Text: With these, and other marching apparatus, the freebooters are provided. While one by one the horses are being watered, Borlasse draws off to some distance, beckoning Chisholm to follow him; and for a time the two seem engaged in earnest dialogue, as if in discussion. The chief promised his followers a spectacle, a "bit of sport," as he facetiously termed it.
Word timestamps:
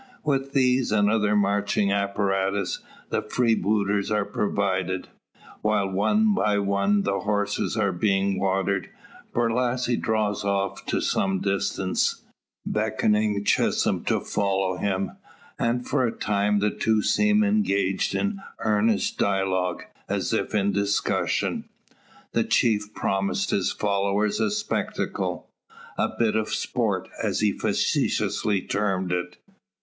With 0.23 0.53
these, 0.53 0.91
and 0.91 1.11
other 1.11 1.35
marching 1.35 1.91
apparatus, 1.91 2.79
the 3.11 3.21
freebooters 3.21 4.09
are 4.09 4.25
provided. 4.25 5.09
While 5.61 5.91
one 5.91 6.33
by 6.33 6.57
one 6.57 7.03
the 7.03 7.19
horses 7.19 7.77
are 7.77 7.91
being 7.91 8.39
watered, 8.39 8.89
Borlasse 9.31 10.01
draws 10.01 10.43
off 10.43 10.87
to 10.87 11.01
some 11.01 11.39
distance, 11.39 12.23
beckoning 12.65 13.43
Chisholm 13.43 14.03
to 14.05 14.21
follow 14.21 14.77
him; 14.77 15.17
and 15.59 15.87
for 15.87 16.03
a 16.07 16.11
time 16.11 16.61
the 16.61 16.71
two 16.71 17.03
seem 17.03 17.43
engaged 17.43 18.15
in 18.15 18.41
earnest 18.57 19.19
dialogue, 19.19 19.83
as 20.09 20.33
if 20.33 20.55
in 20.55 20.71
discussion. 20.71 21.65
The 22.31 22.43
chief 22.43 22.91
promised 22.95 23.51
his 23.51 23.71
followers 23.71 24.39
a 24.39 24.49
spectacle, 24.49 25.47
a 25.95 26.09
"bit 26.17 26.35
of 26.35 26.49
sport," 26.49 27.07
as 27.21 27.41
he 27.41 27.51
facetiously 27.51 28.61
termed 28.63 29.11
it. 29.11 29.37